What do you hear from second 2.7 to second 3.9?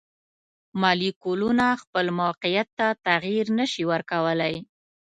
ته تغیر نشي